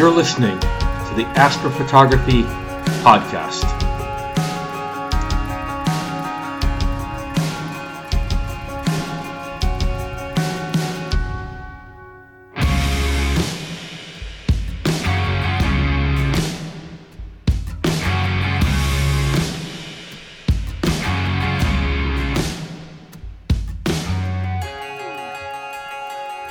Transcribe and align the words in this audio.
You're 0.00 0.10
listening 0.10 0.58
to 0.60 1.12
the 1.14 1.26
Astrophotography 1.36 2.44
Podcast. 3.02 3.89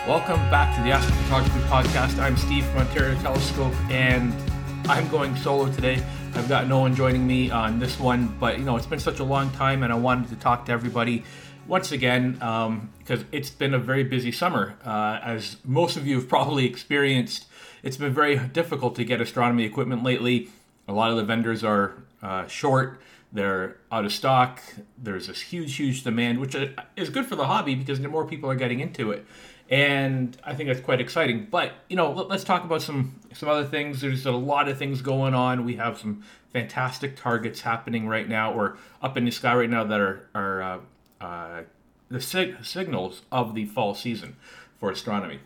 Welcome 0.09 0.39
back 0.49 0.75
to 0.75 0.81
the 0.81 0.89
Astrophotography 0.89 1.61
Podcast. 1.67 2.17
I'm 2.17 2.35
Steve 2.35 2.65
from 2.65 2.79
Ontario 2.79 3.13
Telescope, 3.21 3.75
and 3.91 4.33
I'm 4.89 5.07
going 5.09 5.35
solo 5.35 5.71
today. 5.71 6.03
I've 6.33 6.49
got 6.49 6.65
no 6.65 6.79
one 6.79 6.95
joining 6.95 7.27
me 7.27 7.51
on 7.51 7.77
this 7.77 7.99
one, 7.99 8.35
but 8.39 8.57
you 8.57 8.65
know 8.65 8.75
it's 8.75 8.87
been 8.87 8.97
such 8.97 9.19
a 9.19 9.23
long 9.23 9.51
time, 9.51 9.83
and 9.83 9.93
I 9.93 9.95
wanted 9.95 10.29
to 10.29 10.35
talk 10.37 10.65
to 10.65 10.71
everybody 10.71 11.23
once 11.67 11.91
again 11.91 12.31
because 12.97 13.23
it's 13.31 13.51
been 13.51 13.75
a 13.75 13.77
very 13.77 14.03
busy 14.03 14.31
summer. 14.31 14.77
Uh, 14.83 15.19
as 15.21 15.57
most 15.63 15.95
of 15.95 16.07
you 16.07 16.15
have 16.15 16.27
probably 16.27 16.65
experienced, 16.65 17.45
it's 17.83 17.97
been 17.97 18.11
very 18.11 18.35
difficult 18.35 18.95
to 18.95 19.03
get 19.05 19.21
astronomy 19.21 19.63
equipment 19.63 20.01
lately. 20.01 20.49
A 20.87 20.91
lot 20.91 21.11
of 21.11 21.17
the 21.17 21.23
vendors 21.23 21.63
are 21.63 21.93
uh, 22.23 22.47
short. 22.47 22.99
They're 23.31 23.77
out 23.91 24.05
of 24.05 24.11
stock. 24.11 24.59
There's 24.97 25.27
this 25.27 25.39
huge, 25.39 25.75
huge 25.75 26.03
demand, 26.03 26.39
which 26.39 26.55
is 26.97 27.11
good 27.11 27.27
for 27.27 27.35
the 27.35 27.45
hobby 27.45 27.75
because 27.75 27.99
more 27.99 28.25
people 28.25 28.49
are 28.49 28.55
getting 28.55 28.79
into 28.79 29.11
it 29.11 29.23
and 29.69 30.35
I 30.43 30.55
think 30.55 30.67
that's 30.67 30.81
quite 30.81 30.99
exciting. 30.99 31.47
But 31.49 31.73
you 31.89 31.95
know, 31.95 32.11
let, 32.11 32.31
us 32.31 32.43
talk 32.43 32.63
about 32.63 32.81
some 32.81 33.19
some 33.33 33.47
other 33.47 33.65
things. 33.65 34.01
There's 34.01 34.25
a 34.25 34.31
lot 34.31 34.67
of 34.67 34.77
things 34.77 35.01
going 35.01 35.33
on. 35.33 35.63
We 35.63 35.75
have 35.75 35.97
some 35.99 36.23
fantastic 36.51 37.15
targets 37.15 37.61
happening 37.61 38.07
right 38.07 38.27
now, 38.27 38.51
or 38.51 38.77
up 39.01 39.15
in 39.15 39.25
the 39.25 39.31
sky 39.31 39.55
right 39.55 39.69
now 39.69 39.83
that 39.83 39.99
are 39.99 40.27
are 40.33 40.61
uh, 40.61 40.79
uh, 41.23 41.61
the 42.09 42.19
sig- 42.19 42.65
signals 42.65 43.21
of 43.31 43.53
the 43.53 43.65
fall 43.65 43.93
season 43.93 44.35
for 44.79 44.89
astronomy. 44.89 45.39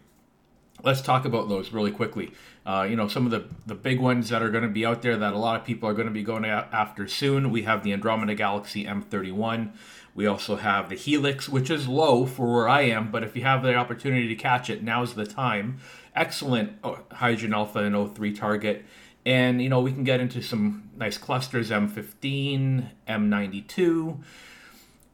Let's 0.83 1.02
talk 1.02 1.25
about 1.25 1.49
those 1.49 1.71
really 1.71 1.91
quickly. 1.91 2.31
Uh, 2.65 2.87
you 2.89 2.95
know, 2.95 3.08
some 3.08 3.25
of 3.25 3.31
the, 3.31 3.45
the 3.65 3.75
big 3.75 3.99
ones 3.99 4.30
that 4.30 4.41
are 4.41 4.49
going 4.49 4.63
to 4.63 4.69
be 4.69 4.85
out 4.85 5.02
there 5.02 5.15
that 5.17 5.33
a 5.33 5.37
lot 5.37 5.59
of 5.59 5.65
people 5.65 5.87
are 5.87 5.93
going 5.93 6.08
to 6.08 6.13
be 6.13 6.23
going 6.23 6.45
after 6.45 7.08
soon. 7.08 7.52
We 7.52 7.63
have 7.63 7.83
the 7.83 7.93
Andromeda 7.93 8.35
Galaxy 8.35 8.85
M31. 8.85 9.71
We 10.16 10.28
also 10.28 10.58
have 10.58 10.89
the 10.89 10.95
Helix, 10.95 11.50
which 11.50 11.69
is 11.69 11.88
low 11.88 12.25
for 12.25 12.53
where 12.53 12.69
I 12.69 12.81
am, 12.81 13.11
but 13.11 13.23
if 13.23 13.36
you 13.36 13.42
have 13.44 13.64
the 13.64 13.73
opportunity 13.75 14.28
to 14.28 14.36
catch 14.36 14.70
it, 14.70 14.83
now's 14.83 15.16
the 15.16 15.25
time. 15.25 15.80
Excellent 16.16 16.73
uh, 16.83 16.97
hydrogen 17.11 17.53
alpha 17.53 17.80
and 17.80 17.95
O3 17.95 18.38
target. 18.38 18.86
And, 19.25 19.61
you 19.61 19.70
know, 19.70 19.80
we 19.80 19.92
can 19.92 20.03
get 20.03 20.20
into 20.20 20.42
some 20.42 20.92
nice 20.95 21.17
clusters 21.17 21.72
M15, 21.72 22.89
M92, 23.08 24.17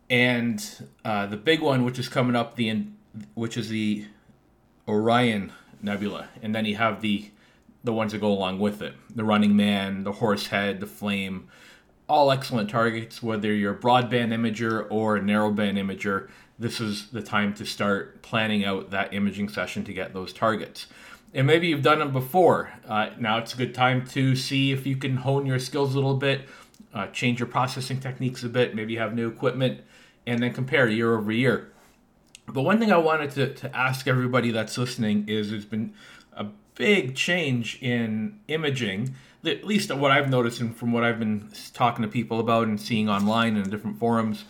and 0.09 0.87
uh, 1.05 1.27
the 1.27 1.37
big 1.37 1.61
one, 1.61 1.85
which 1.85 1.99
is 1.99 2.09
coming 2.09 2.35
up, 2.35 2.55
the 2.55 2.85
which 3.35 3.57
is 3.57 3.69
the 3.69 4.05
Orion 4.87 5.51
Nebula. 5.81 6.29
And 6.41 6.53
then 6.53 6.65
you 6.65 6.75
have 6.75 7.01
the 7.01 7.29
the 7.81 7.93
ones 7.93 8.11
that 8.11 8.19
go 8.19 8.31
along 8.31 8.59
with 8.59 8.81
it 8.81 8.93
the 9.15 9.23
Running 9.23 9.55
Man, 9.55 10.03
the 10.03 10.13
Horsehead, 10.13 10.79
the 10.79 10.87
Flame 10.87 11.47
all 12.09 12.31
excellent 12.31 12.69
targets, 12.69 13.21
whether 13.21 13.53
you're 13.53 13.73
a 13.73 13.77
broadband 13.77 14.33
imager 14.33 14.87
or 14.89 15.17
a 15.17 15.21
narrowband 15.21 15.77
imager. 15.77 16.29
This 16.57 16.81
is 16.81 17.11
the 17.11 17.21
time 17.21 17.53
to 17.53 17.65
start 17.65 18.21
planning 18.23 18.65
out 18.65 18.89
that 18.89 19.13
imaging 19.13 19.49
session 19.49 19.85
to 19.85 19.93
get 19.93 20.13
those 20.13 20.33
targets. 20.33 20.87
And 21.33 21.45
maybe 21.45 21.67
you've 21.67 21.83
done 21.83 21.99
them 21.99 22.11
before. 22.11 22.71
Uh, 22.87 23.11
now 23.19 23.37
it's 23.37 23.53
a 23.53 23.57
good 23.57 23.75
time 23.75 24.05
to 24.07 24.35
see 24.35 24.71
if 24.71 24.87
you 24.87 24.97
can 24.97 25.17
hone 25.17 25.45
your 25.45 25.59
skills 25.59 25.93
a 25.93 25.95
little 25.95 26.17
bit, 26.17 26.49
uh, 26.93 27.07
change 27.07 27.39
your 27.39 27.47
processing 27.47 27.99
techniques 27.99 28.43
a 28.43 28.49
bit, 28.49 28.75
maybe 28.75 28.93
you 28.93 28.99
have 28.99 29.13
new 29.13 29.29
equipment, 29.29 29.81
and 30.25 30.41
then 30.41 30.51
compare 30.51 30.87
year 30.89 31.15
over 31.15 31.31
year. 31.31 31.71
But 32.47 32.63
one 32.63 32.79
thing 32.79 32.91
I 32.91 32.97
wanted 32.97 33.31
to, 33.31 33.53
to 33.53 33.77
ask 33.77 34.07
everybody 34.07 34.49
that's 34.49 34.75
listening 34.75 35.29
is 35.29 35.51
there's 35.51 35.65
been 35.65 35.93
big 36.79 37.13
change 37.13 37.77
in 37.81 38.39
imaging 38.47 39.13
at 39.45 39.63
least 39.63 39.93
what 39.93 40.11
I've 40.11 40.29
noticed 40.29 40.59
and 40.61 40.75
from 40.75 40.91
what 40.91 41.03
I've 41.03 41.19
been 41.19 41.51
talking 41.73 42.01
to 42.03 42.07
people 42.07 42.39
about 42.39 42.67
and 42.67 42.79
seeing 42.79 43.09
online 43.09 43.55
and 43.55 43.69
different 43.69 43.99
forums, 43.99 44.45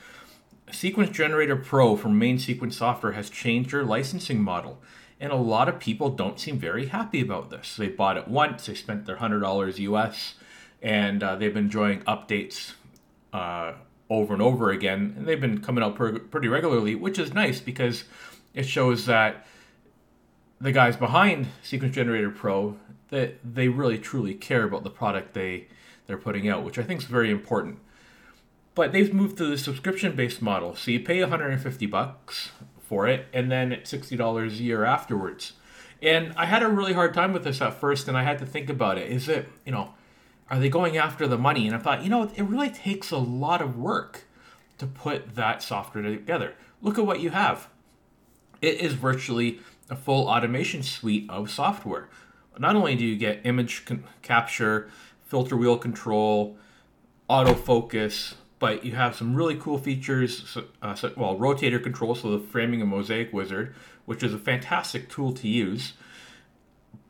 Sequence 0.72 1.09
Generator 1.09 1.56
Pro 1.56 1.95
from 1.95 2.17
Main 2.17 2.40
Sequence 2.40 2.78
Software 2.78 3.13
has 3.13 3.29
changed 3.29 3.72
their 3.72 3.84
licensing 3.84 4.41
model. 4.41 4.79
And 5.19 5.31
a 5.31 5.35
lot 5.35 5.67
of 5.67 5.79
people 5.79 6.09
don't 6.09 6.40
seem 6.40 6.57
very 6.57 6.88
happy 6.88 7.22
about 7.22 7.50
this. 7.50 7.75
They 7.75 7.90
bought 7.90 8.17
it 8.17 8.28
once, 8.28 8.67
they 8.67 8.75
spent 8.75 9.06
their 9.06 9.17
$100 9.17 9.79
US, 9.79 10.35
and 10.81 11.22
uh, 11.22 11.35
they've 11.35 11.53
been 11.53 11.66
enjoying 11.66 12.00
updates 12.01 12.73
uh, 13.34 13.73
over 14.09 14.34
and 14.34 14.41
over 14.41 14.72
again. 14.72 15.13
And 15.17 15.28
they've 15.28 15.41
been 15.41 15.61
coming 15.61 15.84
out 15.84 15.96
per- 15.96 16.19
pretty 16.19 16.47
regularly, 16.47 16.96
which 16.96 17.19
is 17.19 17.34
nice 17.34 17.59
because 17.59 18.06
it 18.53 18.66
shows 18.66 19.06
that 19.07 19.46
the 20.62 20.72
guys 20.72 20.96
behind 20.97 21.47
Sequence 21.64 21.96
Generator 21.96 22.30
Pro 22.30 22.78
that 23.09 23.40
they 23.44 23.68
really 23.68 23.97
truly 23.97 24.34
care 24.34 24.64
about 24.64 24.84
the 24.84 24.90
product 24.90 25.34
they 25.34 25.68
they're 26.08 26.18
putting 26.18 26.50
out, 26.50 26.64
which 26.64 26.80
I 26.80 26.84
think 26.84 27.02
is 27.02 27.08
very 27.08 27.30
important. 27.30 27.80
But 28.74 28.92
they've 28.92 29.14
moved 29.14 29.38
to 29.38 29.46
the 29.46 29.58
subscription 29.58 30.16
based 30.16 30.42
model, 30.42 30.75
so 30.75 30.92
you 30.92 31.00
pay 31.00 31.20
150 31.20 31.86
bucks 31.86 32.52
for 32.81 33.08
it, 33.08 33.28
and 33.31 33.52
then 33.52 33.72
it's 33.72 33.90
sixty 33.90 34.16
dollars 34.16 34.59
a 34.59 34.64
year 34.64 34.84
afterwards. 34.86 35.53
And 36.02 36.34
I 36.36 36.46
had 36.46 36.64
a 36.64 36.68
really 36.68 36.94
hard 36.94 37.14
time 37.14 37.34
with 37.34 37.44
this 37.44 37.62
at 37.62 37.80
first, 37.80 38.08
and 38.08 38.18
I 38.18 38.24
had 38.24 38.40
to 38.40 38.46
think 38.46 38.70
about 38.70 38.97
it. 38.97 39.12
Is 39.12 39.30
it 39.30 39.47
you 39.66 39.72
know, 39.72 39.94
are 40.50 40.59
they 40.59 40.70
going 40.70 40.97
after 40.97 41.28
the 41.28 41.38
money? 41.38 41.68
And 41.68 41.76
I 41.76 41.80
thought, 41.80 42.03
you 42.03 42.09
know, 42.09 42.24
it 42.24 42.44
really 42.44 42.70
takes 42.70 43.12
a 43.12 43.18
lot 43.18 43.62
of 43.62 43.78
work 43.78 44.24
to 44.80 44.88
put 44.88 45.36
that 45.36 45.62
software 45.62 46.03
together. 46.03 46.56
Look 46.81 46.97
at 46.97 47.06
what 47.06 47.20
you 47.20 47.30
have. 47.30 47.70
It 48.62 48.81
is 48.81 48.94
virtually 48.94 49.59
a 49.90 49.96
full 49.96 50.28
automation 50.28 50.84
suite 50.84 51.30
of 51.30 51.50
software 51.50 52.09
not 52.59 52.75
only 52.75 52.96
do 52.96 53.06
you 53.06 53.16
get 53.16 53.46
image 53.46 53.86
con- 53.86 54.03
capture, 54.22 54.90
filter 55.25 55.56
wheel 55.56 55.78
control, 55.78 56.58
autofocus, 57.30 58.36
but 58.59 58.84
you 58.84 58.92
have 58.92 59.16
some 59.16 59.34
really 59.34 59.56
cool 59.56 59.78
features. 59.78 60.58
Uh, 60.81 60.94
so, 60.94 61.14
well, 61.16 61.38
rotator 61.38 61.81
control, 61.81 62.14
so 62.14 62.38
the 62.38 62.46
framing 62.46 62.81
and 62.81 62.90
mosaic 62.90 63.31
wizard, 63.31 63.74
which 64.06 64.22
is 64.22 64.34
a 64.34 64.38
fantastic 64.38 65.09
tool 65.09 65.31
to 65.34 65.47
use. 65.47 65.94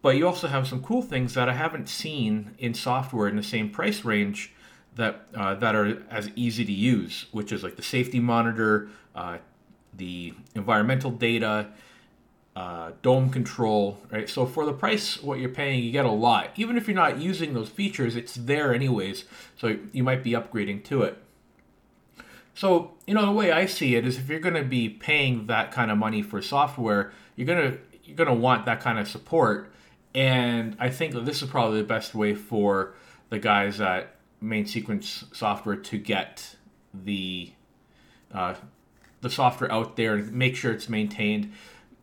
But 0.01 0.15
you 0.15 0.27
also 0.27 0.47
have 0.47 0.67
some 0.67 0.83
cool 0.83 1.01
things 1.01 1.33
that 1.33 1.49
I 1.49 1.53
haven't 1.53 1.89
seen 1.89 2.51
in 2.59 2.73
software 2.73 3.27
in 3.27 3.35
the 3.35 3.43
same 3.43 3.69
price 3.69 4.05
range 4.05 4.53
that 4.95 5.27
uh, 5.35 5.55
that 5.55 5.75
are 5.75 6.03
as 6.09 6.29
easy 6.35 6.63
to 6.63 6.71
use, 6.71 7.25
which 7.31 7.51
is 7.51 7.63
like 7.63 7.75
the 7.75 7.81
safety 7.81 8.19
monitor, 8.19 8.89
uh, 9.15 9.37
the 9.93 10.33
environmental 10.55 11.11
data, 11.11 11.67
uh, 12.55 12.91
dome 13.01 13.29
control, 13.29 13.99
right? 14.11 14.29
So 14.29 14.45
for 14.45 14.65
the 14.65 14.73
price, 14.73 15.21
what 15.21 15.39
you're 15.39 15.49
paying, 15.49 15.83
you 15.83 15.91
get 15.91 16.05
a 16.05 16.11
lot. 16.11 16.51
Even 16.55 16.77
if 16.77 16.87
you're 16.87 16.95
not 16.95 17.19
using 17.19 17.53
those 17.53 17.69
features, 17.69 18.15
it's 18.15 18.35
there 18.35 18.73
anyways. 18.73 19.25
So 19.57 19.77
you 19.91 20.03
might 20.03 20.23
be 20.23 20.31
upgrading 20.31 20.83
to 20.85 21.03
it. 21.03 21.17
So 22.53 22.91
you 23.07 23.13
know 23.13 23.25
the 23.25 23.31
way 23.31 23.53
I 23.53 23.65
see 23.65 23.95
it 23.95 24.05
is, 24.05 24.17
if 24.17 24.27
you're 24.27 24.41
going 24.41 24.55
to 24.55 24.65
be 24.65 24.89
paying 24.89 25.47
that 25.47 25.71
kind 25.71 25.89
of 25.89 25.97
money 25.97 26.21
for 26.21 26.41
software, 26.41 27.13
you're 27.37 27.47
gonna 27.47 27.77
you're 28.03 28.17
gonna 28.17 28.33
want 28.33 28.65
that 28.65 28.81
kind 28.81 28.99
of 28.99 29.07
support. 29.07 29.71
And 30.13 30.75
I 30.79 30.89
think 30.89 31.13
this 31.13 31.41
is 31.41 31.49
probably 31.49 31.77
the 31.77 31.87
best 31.87 32.13
way 32.13 32.35
for 32.35 32.95
the 33.29 33.39
guys 33.39 33.79
at 33.79 34.15
Main 34.41 34.65
Sequence 34.65 35.23
Software 35.31 35.77
to 35.77 35.97
get 35.97 36.55
the 36.93 37.53
uh, 38.33 38.55
the 39.21 39.29
software 39.29 39.71
out 39.71 39.95
there 39.95 40.15
and 40.15 40.31
make 40.33 40.55
sure 40.55 40.71
it's 40.71 40.89
maintained 40.89 41.51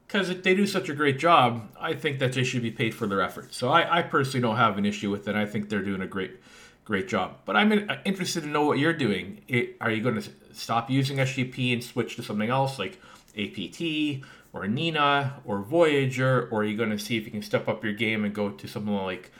because 0.07 0.29
they 0.43 0.55
do 0.55 0.67
such 0.67 0.89
a 0.89 0.95
great 0.95 1.19
job, 1.19 1.69
I 1.81 1.95
think 1.95 2.21
that 2.21 2.33
they 2.33 2.45
should 2.45 2.63
be 2.63 2.71
paid 2.71 2.95
for 2.95 3.07
their 3.07 3.21
efforts. 3.21 3.57
So 3.57 3.69
I, 3.69 3.99
I 3.99 4.03
personally 4.03 4.41
don't 4.41 4.57
have 4.57 4.79
an 4.79 4.87
issue 4.87 5.11
with 5.11 5.27
it. 5.27 5.35
I 5.35 5.47
think 5.47 5.69
they're 5.69 5.83
doing 5.83 6.01
a 6.01 6.07
great, 6.07 6.37
great 6.85 7.09
job. 7.09 7.39
But 7.45 7.57
I'm 7.57 7.73
interested 8.05 8.43
to 8.43 8.49
know 8.49 8.65
what 8.65 8.79
you're 8.79 8.93
doing. 8.93 9.41
It, 9.49 9.77
are 9.81 9.91
you 9.91 10.03
going 10.03 10.21
to 10.21 10.31
stop 10.53 10.91
using 10.91 11.17
SGP 11.17 11.73
and 11.73 11.83
switch 11.83 12.17
to 12.17 12.23
something 12.23 12.49
else 12.49 12.79
like 12.79 13.01
APT 13.37 14.25
or 14.53 14.67
Nina 14.69 15.41
or 15.45 15.61
Voyager, 15.61 16.49
or 16.51 16.61
are 16.61 16.65
you 16.65 16.77
going 16.77 16.91
to 16.91 16.99
see 16.99 17.17
if 17.17 17.25
you 17.25 17.31
can 17.33 17.43
step 17.43 17.69
up 17.69 17.83
your 17.83 17.93
game 17.93 18.25
and 18.25 18.33
go 18.33 18.51
to 18.51 18.67
something 18.69 18.95
like 18.95 19.33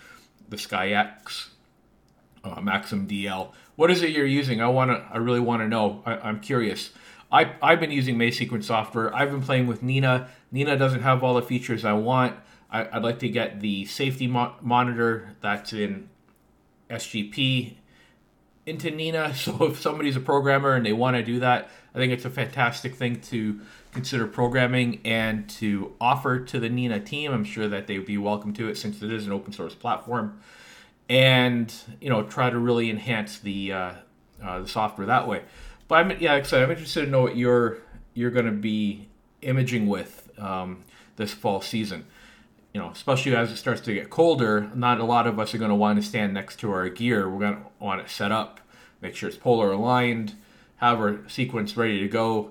the 0.49 0.57
SkyX, 0.57 1.49
uh, 2.43 2.61
Maxim 2.61 3.07
DL? 3.07 3.53
What 3.77 3.91
is 3.91 4.03
it 4.03 4.11
you're 4.11 4.27
using? 4.27 4.61
I 4.61 4.69
want 4.69 4.91
to. 4.91 5.07
I 5.13 5.19
really 5.19 5.41
want 5.41 5.63
to 5.63 5.69
know. 5.69 6.03
I, 6.05 6.17
I'm 6.17 6.41
curious. 6.41 6.91
I, 7.31 7.55
I've 7.61 7.81
been 7.81 7.91
using 7.91 8.17
Main 8.17 8.33
Sequence 8.33 8.67
software. 8.67 9.15
I've 9.15 9.31
been 9.31 9.43
playing 9.43 9.67
with 9.67 9.83
Nina. 9.83 10.29
Nina 10.53 10.77
doesn't 10.77 11.03
have 11.03 11.25
all 11.25 11.35
the 11.35 11.43
features 11.43 11.85
I 11.85 11.93
want. 11.95 12.37
I, 12.71 12.85
would 12.95 13.03
like 13.03 13.19
to 13.21 13.29
get 13.29 13.61
the 13.61 13.85
safety 13.87 14.27
mo- 14.27 14.55
monitor 14.61 15.35
that's 15.41 15.73
in 15.73 16.09
SGP 16.91 17.75
into 18.67 18.91
Nina. 18.91 19.33
So 19.35 19.65
if 19.65 19.81
somebody's 19.81 20.17
a 20.17 20.21
programmer 20.21 20.75
and 20.75 20.85
they 20.85 20.93
want 20.93 21.17
to 21.17 21.23
do 21.23 21.41
that, 21.41 21.71
I 21.95 21.99
think 21.99 22.13
it's 22.13 22.25
a 22.25 22.31
fantastic 22.31 22.95
thing 22.95 23.21
to 23.23 23.61
consider 23.93 24.27
programming 24.27 25.01
and 25.05 25.49
to 25.51 25.95
offer 26.01 26.41
to 26.41 26.61
the 26.61 26.69
Nina 26.69 27.01
team. 27.01 27.33
I'm 27.33 27.45
sure 27.45 27.69
that 27.69 27.87
they 27.87 27.97
would 27.99 28.07
be 28.07 28.19
welcome 28.19 28.53
to 28.55 28.69
it 28.69 28.77
since 28.77 29.03
it 29.03 29.11
is 29.11 29.27
an 29.27 29.33
open 29.33 29.53
source 29.53 29.75
platform, 29.75 30.39
and 31.09 31.73
you 32.01 32.11
know 32.11 32.25
try 32.25 32.51
to 32.51 32.59
really 32.59 32.91
enhance 32.91 33.39
the 33.39 33.73
uh, 33.73 33.93
uh, 34.43 34.61
the 34.61 34.69
software 34.69 35.07
that 35.07 35.27
way. 35.27 35.43
But 35.89 35.95
I'm 35.97 36.21
yeah, 36.21 36.35
like 36.35 36.45
I 36.45 36.47
said, 36.47 36.63
I'm 36.63 36.71
interested 36.71 37.05
to 37.05 37.11
know 37.11 37.23
what 37.23 37.37
you're 37.37 37.79
you're 38.15 38.31
going 38.31 38.47
to 38.47 38.53
be 38.53 39.09
imaging 39.43 39.87
with 39.87 40.31
um, 40.39 40.85
this 41.17 41.33
fall 41.33 41.61
season. 41.61 42.07
You 42.73 42.81
know, 42.83 42.91
especially 42.91 43.35
as 43.35 43.51
it 43.51 43.57
starts 43.57 43.81
to 43.83 43.95
get 43.95 44.11
colder, 44.11 44.71
not 44.75 45.01
a 45.01 45.05
lot 45.05 45.27
of 45.27 45.39
us 45.39 45.55
are 45.55 45.59
going 45.59 45.71
to 45.71 45.75
want 45.75 46.01
to 46.01 46.07
stand 46.07 46.35
next 46.35 46.57
to 46.61 46.71
our 46.73 46.89
gear. 46.89 47.29
We're 47.29 47.41
going 47.41 47.57
to 47.57 47.63
want 47.79 48.03
it 48.03 48.11
set 48.11 48.33
up, 48.33 48.61
make 49.01 49.15
sure 49.15 49.31
it's 49.31 49.39
polar 49.39 49.73
aligned, 49.73 50.35
have 50.77 50.99
our 50.99 51.21
sequence 51.27 51.75
ready 51.77 52.01
to 52.01 52.09
go, 52.09 52.51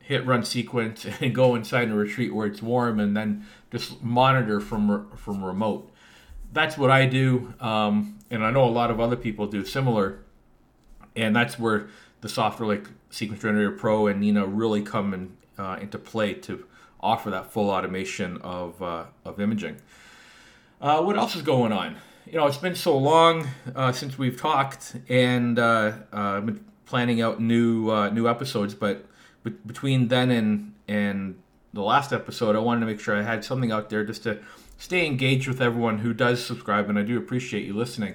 hit 0.00 0.26
run 0.26 0.44
sequence, 0.44 1.06
and 1.20 1.34
go 1.34 1.54
inside 1.54 1.84
and 1.88 1.96
retreat 1.96 2.34
where 2.34 2.46
it's 2.46 2.62
warm, 2.62 2.98
and 2.98 3.16
then 3.16 3.46
just 3.70 4.02
monitor 4.02 4.60
from 4.60 5.10
from 5.16 5.44
remote. 5.44 5.92
That's 6.52 6.78
what 6.78 6.90
I 6.90 7.06
do, 7.06 7.52
um, 7.60 8.18
and 8.30 8.44
I 8.44 8.50
know 8.50 8.64
a 8.64 8.70
lot 8.70 8.90
of 8.90 8.98
other 8.98 9.16
people 9.16 9.46
do 9.46 9.64
similar, 9.64 10.20
and 11.14 11.36
that's 11.36 11.58
where 11.58 11.88
the 12.20 12.28
software 12.28 12.68
like 12.68 12.88
Sequence 13.10 13.42
Generator 13.42 13.72
Pro 13.72 14.06
and 14.06 14.20
Nina 14.20 14.46
really 14.46 14.82
come 14.82 15.14
in, 15.14 15.36
uh, 15.58 15.78
into 15.80 15.98
play 15.98 16.34
to 16.34 16.64
offer 17.00 17.30
that 17.30 17.52
full 17.52 17.70
automation 17.70 18.38
of, 18.38 18.82
uh, 18.82 19.04
of 19.24 19.40
imaging. 19.40 19.76
Uh, 20.80 21.02
what 21.02 21.16
else 21.16 21.34
is 21.34 21.42
going 21.42 21.72
on? 21.72 21.96
You 22.26 22.38
know, 22.38 22.46
it's 22.46 22.58
been 22.58 22.74
so 22.74 22.96
long 22.96 23.48
uh, 23.74 23.92
since 23.92 24.18
we've 24.18 24.38
talked, 24.38 24.96
and 25.08 25.58
uh, 25.58 25.92
uh, 26.12 26.16
I've 26.36 26.46
been 26.46 26.64
planning 26.84 27.20
out 27.20 27.40
new 27.40 27.90
uh, 27.90 28.10
new 28.10 28.28
episodes. 28.28 28.74
But 28.74 29.06
be- 29.42 29.50
between 29.50 30.08
then 30.08 30.30
and 30.30 30.74
and 30.86 31.36
the 31.72 31.82
last 31.82 32.12
episode, 32.12 32.54
I 32.54 32.58
wanted 32.58 32.80
to 32.80 32.86
make 32.86 33.00
sure 33.00 33.16
I 33.16 33.22
had 33.22 33.44
something 33.44 33.72
out 33.72 33.88
there 33.88 34.04
just 34.04 34.24
to 34.24 34.40
stay 34.76 35.06
engaged 35.06 35.48
with 35.48 35.60
everyone 35.60 36.00
who 36.00 36.12
does 36.12 36.44
subscribe, 36.44 36.90
and 36.90 36.98
I 36.98 37.02
do 37.02 37.16
appreciate 37.16 37.64
you 37.64 37.74
listening. 37.74 38.14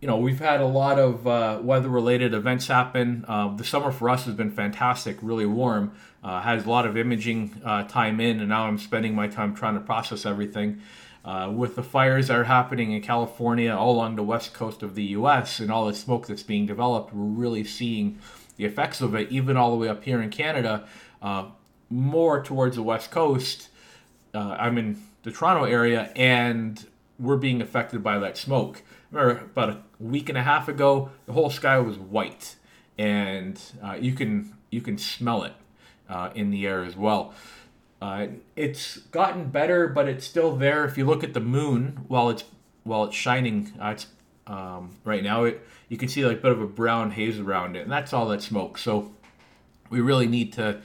You 0.00 0.06
know, 0.06 0.16
we've 0.16 0.38
had 0.38 0.60
a 0.60 0.66
lot 0.66 0.98
of 0.98 1.24
weather-related 1.64 2.34
events 2.34 2.66
happen. 2.68 3.24
the 3.56 3.64
summer 3.64 3.90
for 3.90 4.08
us 4.08 4.24
has 4.26 4.34
been 4.34 4.50
fantastic, 4.50 5.18
really 5.22 5.46
warm 5.46 5.92
uh, 6.22 6.40
has 6.40 6.66
a 6.66 6.70
lot 6.70 6.86
of 6.86 6.96
imaging 6.96 7.60
uh, 7.64 7.84
time 7.84 8.20
in, 8.20 8.40
and 8.40 8.48
now 8.48 8.66
I'm 8.66 8.78
spending 8.78 9.14
my 9.14 9.28
time 9.28 9.54
trying 9.54 9.74
to 9.74 9.80
process 9.80 10.26
everything. 10.26 10.80
Uh, 11.24 11.50
with 11.54 11.76
the 11.76 11.82
fires 11.82 12.28
that 12.28 12.36
are 12.36 12.44
happening 12.44 12.92
in 12.92 13.02
California, 13.02 13.74
all 13.74 13.94
along 13.94 14.16
the 14.16 14.22
west 14.22 14.54
coast 14.54 14.82
of 14.82 14.94
the 14.94 15.02
U.S., 15.04 15.60
and 15.60 15.70
all 15.70 15.86
the 15.86 15.94
smoke 15.94 16.26
that's 16.26 16.42
being 16.42 16.64
developed, 16.66 17.14
we're 17.14 17.24
really 17.24 17.64
seeing 17.64 18.18
the 18.56 18.64
effects 18.64 19.00
of 19.00 19.14
it, 19.14 19.30
even 19.30 19.56
all 19.56 19.70
the 19.70 19.76
way 19.76 19.88
up 19.88 20.04
here 20.04 20.22
in 20.22 20.30
Canada, 20.30 20.86
uh, 21.20 21.46
more 21.90 22.42
towards 22.42 22.76
the 22.76 22.82
west 22.82 23.10
coast. 23.10 23.68
Uh, 24.34 24.56
I'm 24.58 24.78
in 24.78 25.02
the 25.22 25.30
Toronto 25.30 25.64
area, 25.64 26.10
and 26.16 26.84
we're 27.18 27.36
being 27.36 27.60
affected 27.60 28.02
by 28.02 28.18
that 28.18 28.36
smoke. 28.36 28.82
Remember, 29.10 29.44
about 29.44 29.70
a 29.70 29.78
week 29.98 30.28
and 30.28 30.36
a 30.36 30.42
half 30.42 30.68
ago, 30.68 31.10
the 31.26 31.32
whole 31.32 31.50
sky 31.50 31.78
was 31.78 31.98
white, 31.98 32.56
and 32.98 33.60
uh, 33.82 33.96
you 33.98 34.12
can 34.12 34.54
you 34.70 34.80
can 34.80 34.98
smell 34.98 35.44
it 35.44 35.54
uh, 36.08 36.30
in 36.34 36.50
the 36.50 36.66
air 36.66 36.84
as 36.84 36.96
well. 36.96 37.34
Uh, 38.00 38.26
it's 38.54 38.98
gotten 38.98 39.50
better, 39.50 39.88
but 39.88 40.08
it's 40.08 40.24
still 40.24 40.54
there. 40.56 40.84
If 40.84 40.96
you 40.98 41.04
look 41.04 41.24
at 41.24 41.34
the 41.34 41.40
moon 41.40 42.04
while 42.08 42.28
it's 42.28 42.44
while 42.84 43.04
it's 43.04 43.16
shining, 43.16 43.72
uh, 43.80 43.88
it's 43.88 44.06
um, 44.46 44.96
right 45.04 45.22
now 45.22 45.44
it 45.44 45.66
you 45.88 45.96
can 45.96 46.08
see 46.08 46.24
like 46.24 46.38
a 46.38 46.40
bit 46.40 46.52
of 46.52 46.60
a 46.60 46.66
brown 46.66 47.12
haze 47.12 47.38
around 47.38 47.76
it, 47.76 47.80
and 47.80 47.92
that's 47.92 48.12
all 48.12 48.28
that 48.28 48.42
smoke. 48.42 48.78
So 48.78 49.12
we 49.90 50.00
really 50.00 50.26
need 50.26 50.52
to 50.54 50.80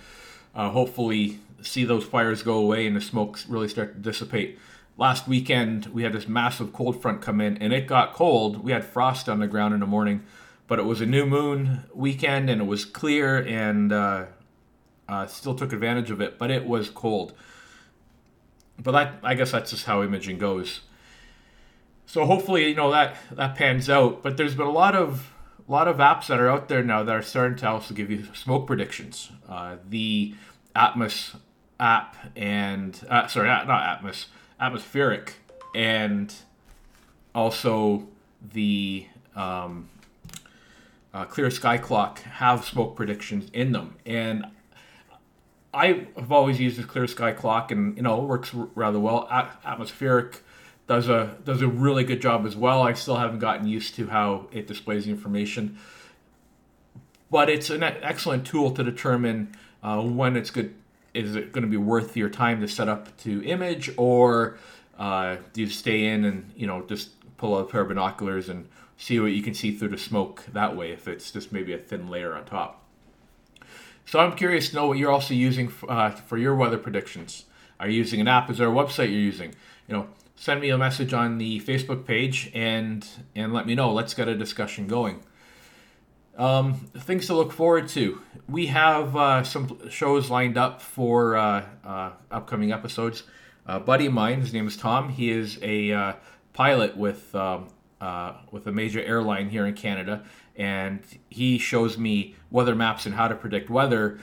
uh, 0.56 0.70
hopefully 0.70 1.40
see 1.62 1.84
those 1.86 2.04
fires 2.04 2.44
go 2.44 2.58
away 2.58 2.88
and 2.88 2.96
the 2.96 3.02
smoke 3.02 3.40
really 3.48 3.68
start 3.68 3.96
to 3.96 4.00
dissipate. 4.00 4.60
Last 4.96 5.28
weekend 5.28 5.88
we 5.88 6.04
had 6.04 6.14
this 6.14 6.28
massive 6.28 6.72
cold 6.72 7.02
front 7.02 7.22
come 7.22 7.42
in, 7.42 7.58
and 7.58 7.74
it 7.74 7.88
got 7.88 8.14
cold. 8.14 8.64
We 8.64 8.72
had 8.72 8.86
frost 8.86 9.28
on 9.28 9.40
the 9.40 9.48
ground 9.48 9.74
in 9.74 9.80
the 9.80 9.88
morning, 9.88 10.24
but 10.68 10.78
it 10.80 10.84
was 10.84 11.02
a 11.02 11.06
new 11.06 11.26
moon 11.26 11.86
weekend, 11.94 12.50
and 12.50 12.62
it 12.62 12.66
was 12.66 12.86
clear 12.86 13.38
and 13.38 13.92
uh, 13.92 14.26
uh, 15.10 15.26
still 15.26 15.56
took 15.56 15.74
advantage 15.74 16.12
of 16.12 16.22
it, 16.22 16.38
but 16.38 16.52
it 16.52 16.66
was 16.66 16.90
cold. 16.90 17.34
But 18.78 18.92
that, 18.92 19.14
I 19.24 19.34
guess 19.34 19.52
that's 19.52 19.72
just 19.72 19.86
how 19.86 20.04
imaging 20.04 20.38
goes. 20.38 20.82
So 22.06 22.26
hopefully, 22.26 22.70
you 22.70 22.76
know 22.76 22.92
that 22.92 23.16
that 23.32 23.56
pans 23.56 23.90
out. 23.90 24.22
But 24.22 24.38
there's 24.38 24.56
been 24.56 24.68
a 24.68 24.72
lot 24.72 24.96
of 24.96 25.34
a 25.68 25.72
lot 25.72 25.88
of 25.88 25.98
apps 25.98 26.28
that 26.28 26.40
are 26.40 26.50
out 26.50 26.68
there 26.68 26.84
now 26.84 27.04
that 27.04 27.16
are 27.16 27.22
starting 27.22 27.58
to 27.58 27.70
also 27.70 27.94
give 27.94 28.12
you 28.12 28.26
smoke 28.34 28.68
predictions. 28.68 29.32
Uh, 29.48 29.78
the 29.88 30.36
Atmos 30.76 31.36
app 31.80 32.16
and 32.36 33.00
uh, 33.10 33.28
sorry, 33.28 33.48
not 33.48 33.68
Atmos, 33.68 34.28
Astrospheric, 34.62 35.34
and 35.76 36.34
also 37.34 38.08
the 38.54 39.08
um, 39.36 39.90
uh, 41.14 41.26
Clear 41.26 41.50
Sky 41.52 41.78
Clock 41.78 42.22
have 42.22 42.66
smoke 42.66 42.96
predictions 42.96 43.50
in 43.54 43.72
them, 43.72 43.96
and 44.06 44.46
I 45.74 46.06
have 46.16 46.32
always 46.32 46.60
used 46.60 46.78
the 46.78 46.84
clear 46.84 47.08
sky 47.08 47.32
clock, 47.32 47.72
and 47.72 47.98
you 47.98 48.04
know 48.04 48.22
it 48.22 48.28
works 48.28 48.54
rather 48.54 49.00
well. 49.00 49.28
Astrospheric 49.32 50.40
does 50.88 51.10
a 51.10 51.38
does 51.44 51.62
a 51.62 51.68
really 51.68 52.04
good 52.04 52.22
job 52.22 52.46
as 52.46 52.56
well. 52.56 52.84
I 52.84 52.94
still 52.94 53.16
haven't 53.16 53.40
gotten 53.40 53.68
used 53.68 53.96
to 53.96 54.08
how 54.08 54.48
it 54.52 54.68
displays 54.68 55.06
the 55.06 55.12
information, 55.12 55.80
but 57.32 57.50
it's 57.50 57.72
an 57.72 57.82
excellent 57.82 58.46
tool 58.46 58.70
to 58.72 58.84
determine 58.84 59.56
uh, 59.82 60.02
when 60.02 60.36
it's 60.36 60.52
good. 60.52 60.76
Is 61.14 61.36
it 61.36 61.52
going 61.52 61.64
to 61.64 61.70
be 61.70 61.78
worth 61.78 62.18
your 62.18 62.30
time 62.30 62.62
to 62.62 62.68
set 62.68 62.90
up 62.90 63.16
to 63.18 63.44
image, 63.44 63.92
or 63.98 64.58
uh, 64.98 65.38
do 65.54 65.62
you 65.62 65.70
stay 65.70 66.06
in 66.06 66.26
and 66.26 66.52
you 66.56 66.68
know 66.68 66.86
just 66.88 67.10
pull 67.38 67.56
out 67.56 67.62
a 67.62 67.66
pair 67.66 67.82
of 67.82 67.90
binoculars 67.90 68.50
and 68.50 68.68
see 68.98 69.20
what 69.20 69.32
you 69.32 69.44
can 69.44 69.54
see 69.54 69.76
through 69.76 69.90
the 69.90 69.98
smoke 69.98 70.44
that 70.54 70.76
way? 70.76 70.92
If 70.92 71.08
it's 71.08 71.32
just 71.32 71.52
maybe 71.52 71.74
a 71.74 71.78
thin 71.78 72.08
layer 72.08 72.36
on 72.36 72.46
top. 72.46 72.84
So 74.06 74.20
I'm 74.20 74.36
curious 74.36 74.70
to 74.70 74.76
know 74.76 74.88
what 74.88 74.98
you're 74.98 75.12
also 75.12 75.34
using 75.34 75.72
uh, 75.88 76.12
for 76.12 76.38
your 76.38 76.56
weather 76.56 76.78
predictions. 76.78 77.46
Are 77.80 77.88
you 77.88 77.98
using 77.98 78.22
an 78.22 78.28
app? 78.28 78.50
Is 78.50 78.58
there 78.58 78.70
a 78.70 78.72
website 78.72 79.10
you're 79.10 79.20
using? 79.20 79.56
You 79.88 79.96
know, 79.96 80.08
send 80.36 80.62
me 80.62 80.70
a 80.70 80.78
message 80.78 81.14
on 81.14 81.38
the 81.38 81.60
Facebook 81.62 82.06
page 82.06 82.52
and 82.54 83.08
and 83.36 83.54
let 83.54 83.66
me 83.66 83.76
know. 83.76 83.92
Let's 83.94 84.14
get 84.14 84.28
a 84.28 84.36
discussion 84.36 84.88
going. 84.88 85.22
Um, 86.38 86.90
things 86.98 87.28
to 87.28 87.36
look 87.36 87.52
forward 87.52 87.88
to. 87.90 88.20
We 88.50 88.68
have 88.68 89.16
uh, 89.16 89.44
some 89.44 89.90
shows 89.90 90.30
lined 90.30 90.58
up 90.58 90.82
for 90.82 91.36
uh, 91.36 91.66
uh, 91.86 92.12
upcoming 92.32 92.72
episodes. 92.72 93.24
A 93.66 93.80
buddy 93.80 94.08
of 94.08 94.14
mine, 94.14 94.42
his 94.42 94.52
name 94.52 94.68
is 94.68 94.76
Tom. 94.76 95.10
He 95.10 95.30
is 95.30 95.60
a 95.62 95.92
uh, 95.92 96.14
pilot 96.54 96.98
with 96.98 97.34
um, 97.36 97.68
uh, 98.02 98.34
with 98.52 98.68
a 98.68 98.72
major 98.72 99.02
airline 99.02 99.50
here 99.50 99.66
in 99.66 99.74
Canada, 99.76 100.24
and 100.56 101.02
he 101.30 101.58
shows 101.58 101.98
me 101.98 102.36
weather 102.52 102.76
maps 102.76 103.06
and 103.06 103.16
how 103.16 103.28
to 103.28 103.36
predict 103.36 103.70
weather. 103.70 104.20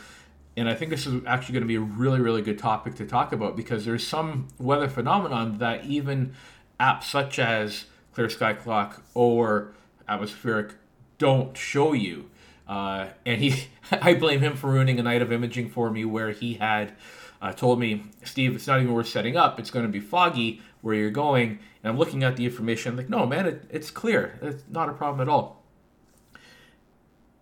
And 0.57 0.69
I 0.69 0.75
think 0.75 0.90
this 0.90 1.07
is 1.07 1.23
actually 1.26 1.55
going 1.55 1.62
to 1.62 1.69
be 1.69 1.76
a 1.76 1.81
really, 1.81 2.21
really 2.21 2.43
good 2.43 2.59
topic 2.59 2.97
to 2.97 3.07
talk 3.07 3.33
about 3.33 3.57
because 3.57 3.85
there's 3.85 4.07
some 4.07 4.49
weather 4.59 4.88
phenomenon 4.88 5.59
that 5.59 5.87
even 5.87 6.35
apps 6.79 7.05
such 7.05 7.38
as 7.38 7.87
Clear 8.12 8.29
Sky 8.29 8.52
Clock 8.52 9.02
or 9.14 9.73
Astrospheric 10.09 10.73
don't 11.21 11.57
show 11.57 11.93
you. 11.93 12.29
Uh, 12.67 13.09
and 13.25 13.41
he, 13.41 13.67
I 13.93 14.15
blame 14.15 14.41
him 14.41 14.57
for 14.57 14.71
ruining 14.71 14.99
a 14.99 15.05
night 15.05 15.23
of 15.23 15.31
imaging 15.31 15.71
for 15.71 15.91
me 15.91 16.05
where 16.05 16.33
he 16.33 16.55
had 16.55 16.95
uh, 17.41 17.53
told 17.53 17.79
me, 17.79 18.05
Steve, 18.25 18.57
it's 18.57 18.67
not 18.67 18.81
even 18.81 18.93
worth 18.93 19.09
setting 19.09 19.37
up. 19.37 19.61
It's 19.61 19.71
going 19.71 19.87
to 19.87 19.93
be 19.93 20.00
foggy 20.00 20.61
where 20.81 20.95
you're 20.95 21.11
going. 21.11 21.61
And 21.83 21.93
I'm 21.93 21.99
looking 21.99 22.25
at 22.25 22.37
the 22.37 22.45
information. 22.45 22.93
I'm 22.93 22.97
like, 22.97 23.09
no, 23.09 23.27
man, 23.27 23.47
it, 23.47 23.65
it's 23.71 23.91
clear. 23.91 24.39
It's 24.43 24.65
not 24.69 24.89
a 24.89 24.93
problem 24.93 25.21
at 25.21 25.31
all. 25.31 25.62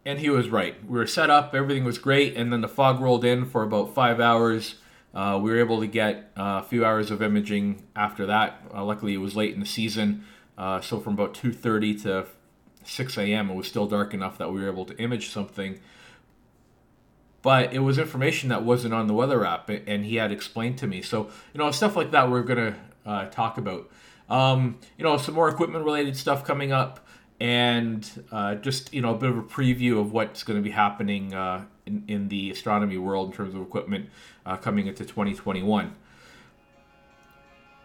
And 0.04 0.18
he 0.18 0.30
was 0.30 0.48
right. 0.48 0.76
We 0.86 0.98
were 0.98 1.06
set 1.06 1.30
up, 1.30 1.54
everything 1.54 1.84
was 1.84 1.98
great, 1.98 2.34
and 2.34 2.52
then 2.52 2.62
the 2.62 2.68
fog 2.68 3.00
rolled 3.00 3.24
in 3.24 3.44
for 3.44 3.62
about 3.62 3.94
five 3.94 4.20
hours. 4.20 4.76
Uh, 5.12 5.38
we 5.42 5.50
were 5.50 5.58
able 5.58 5.80
to 5.80 5.86
get 5.86 6.30
uh, 6.36 6.62
a 6.62 6.66
few 6.66 6.84
hours 6.84 7.10
of 7.10 7.20
imaging 7.20 7.82
after 7.94 8.24
that. 8.24 8.62
Uh, 8.72 8.84
luckily, 8.84 9.12
it 9.12 9.18
was 9.18 9.36
late 9.36 9.52
in 9.52 9.60
the 9.60 9.66
season, 9.66 10.24
uh, 10.56 10.80
so 10.80 10.98
from 10.98 11.12
about 11.14 11.34
2:30 11.34 12.02
to 12.04 12.26
6 12.88 13.18
a.m., 13.18 13.50
it 13.50 13.54
was 13.54 13.68
still 13.68 13.86
dark 13.86 14.14
enough 14.14 14.38
that 14.38 14.52
we 14.52 14.60
were 14.60 14.68
able 14.68 14.84
to 14.86 14.96
image 14.98 15.30
something. 15.30 15.78
But 17.42 17.72
it 17.72 17.80
was 17.80 17.98
information 17.98 18.48
that 18.48 18.64
wasn't 18.64 18.94
on 18.94 19.06
the 19.06 19.14
weather 19.14 19.44
app, 19.44 19.68
and 19.68 20.04
he 20.04 20.16
had 20.16 20.32
explained 20.32 20.78
to 20.78 20.86
me. 20.86 21.02
So 21.02 21.30
you 21.54 21.58
know, 21.58 21.70
stuff 21.70 21.94
like 21.96 22.10
that 22.10 22.30
we're 22.30 22.42
gonna 22.42 22.76
uh, 23.06 23.26
talk 23.26 23.58
about. 23.58 23.88
Um, 24.28 24.78
you 24.96 25.04
know, 25.04 25.16
some 25.16 25.34
more 25.34 25.48
equipment 25.48 25.84
related 25.84 26.16
stuff 26.16 26.44
coming 26.44 26.72
up 26.72 27.06
and 27.40 28.24
uh, 28.32 28.56
just 28.56 28.92
you 28.92 29.00
know 29.00 29.14
a 29.14 29.18
bit 29.18 29.30
of 29.30 29.38
a 29.38 29.42
preview 29.42 30.00
of 30.00 30.12
what's 30.12 30.42
going 30.42 30.58
to 30.58 30.62
be 30.62 30.70
happening 30.70 31.34
uh, 31.34 31.64
in, 31.86 32.04
in 32.08 32.28
the 32.28 32.50
astronomy 32.50 32.98
world 32.98 33.30
in 33.30 33.36
terms 33.36 33.54
of 33.54 33.62
equipment 33.62 34.08
uh, 34.44 34.56
coming 34.56 34.86
into 34.86 35.04
2021 35.04 35.94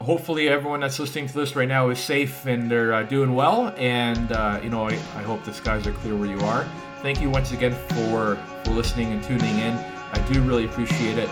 hopefully 0.03 0.50
everyone 0.50 0.81
that's 0.81 1.00
listening 1.00 1.27
to 1.27 1.33
this 1.33 1.55
right 1.55 1.67
now 1.67 1.89
is 1.89 2.00
safe 2.00 2.45
and 2.45 2.69
they're 2.69 2.93
uh, 2.93 3.03
doing 3.03 3.33
well. 3.33 3.74
And 3.77 4.31
uh, 4.31 4.60
you 4.62 4.69
know, 4.69 4.88
I, 4.88 4.93
I 4.93 5.24
hope 5.24 5.43
the 5.43 5.53
skies 5.53 5.88
are 5.88 5.93
clear 5.93 6.15
where 6.15 6.29
you 6.29 6.39
are. 6.41 6.67
Thank 7.01 7.22
you 7.22 7.29
once 7.29 7.51
again 7.51 7.74
for 7.89 8.38
for 8.63 8.72
listening 8.72 9.12
and 9.12 9.24
tuning 9.24 9.57
in. 9.60 9.74
I 9.75 10.24
do 10.31 10.41
really 10.41 10.65
appreciate 10.65 11.17
it, 11.17 11.29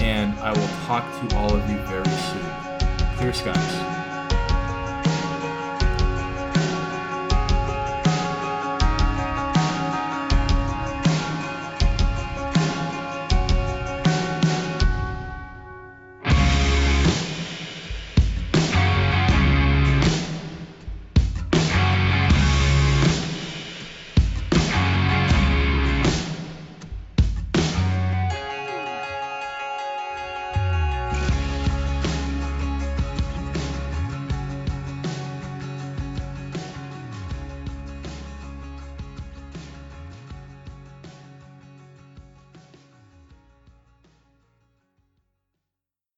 and 0.00 0.38
I 0.40 0.50
will 0.52 0.68
talk 0.86 1.04
to 1.28 1.36
all 1.36 1.54
of 1.54 1.70
you 1.70 1.78
very 1.86 2.04
soon. 2.04 3.16
Clear 3.16 3.32
skies. 3.32 3.97